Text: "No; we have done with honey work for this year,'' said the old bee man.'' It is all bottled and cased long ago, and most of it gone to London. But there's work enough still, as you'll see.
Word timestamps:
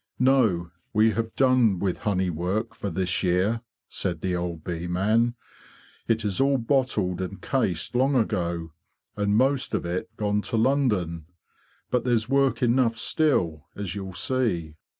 "No; 0.17 0.71
we 0.93 1.11
have 1.11 1.35
done 1.35 1.77
with 1.77 1.99
honey 1.99 2.31
work 2.31 2.73
for 2.73 2.89
this 2.89 3.21
year,'' 3.21 3.61
said 3.87 4.21
the 4.21 4.35
old 4.35 4.63
bee 4.63 4.87
man.'' 4.87 5.35
It 6.07 6.25
is 6.25 6.41
all 6.41 6.57
bottled 6.57 7.21
and 7.21 7.39
cased 7.39 7.93
long 7.93 8.15
ago, 8.15 8.71
and 9.15 9.37
most 9.37 9.75
of 9.75 9.85
it 9.85 10.09
gone 10.17 10.41
to 10.49 10.57
London. 10.57 11.27
But 11.91 12.03
there's 12.03 12.27
work 12.27 12.63
enough 12.63 12.97
still, 12.97 13.67
as 13.75 13.93
you'll 13.93 14.13
see. 14.13 14.73